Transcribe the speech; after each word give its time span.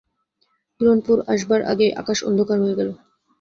হিরণপুর 0.81 1.17
আসবার 1.27 1.61
আগেই 1.71 1.91
আকাশ 1.93 2.17
অন্ধকার 2.29 2.57
হয়ে 2.63 2.77
গেল। 2.79 2.89